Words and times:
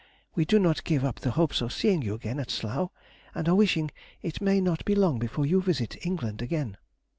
We 0.33 0.45
do 0.45 0.57
not 0.57 0.83
give 0.83 1.05
up 1.05 1.19
the 1.19 1.29
hopes 1.29 1.61
of 1.61 1.71
seeing 1.71 2.01
you 2.01 2.15
again 2.15 2.39
at 2.39 2.49
Slough, 2.49 2.89
and 3.35 3.47
are 3.47 3.53
wishing 3.53 3.91
it 4.23 4.41
may 4.41 4.59
not 4.59 4.83
be 4.83 4.95
long 4.95 5.19
before 5.19 5.45
you 5.45 5.61
visit 5.61 6.03
England 6.03 6.41
again. 6.41 6.77